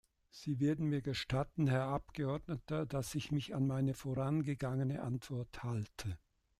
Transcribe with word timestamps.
Sie 0.31 0.59
werden 0.59 0.87
mir 0.89 1.03
gestatten, 1.03 1.67
Herr 1.67 1.83
Abgeordneter, 1.83 2.87
dass 2.87 3.13
ich 3.13 3.31
mich 3.31 3.53
an 3.53 3.67
meine 3.67 3.93
vorangegangene 3.93 4.99
Antwort 5.03 5.61
halte. 5.61 6.17